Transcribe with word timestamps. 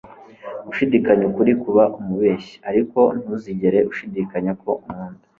Gushidikanya 0.65 1.23
ukuri 1.29 1.53
kuba 1.63 1.83
umubeshyi; 1.99 2.55
Ariko 2.69 2.99
ntuzigere 3.19 3.79
ushidikanya 3.91 4.51
ko 4.61 4.69
nkunda.” 4.81 5.19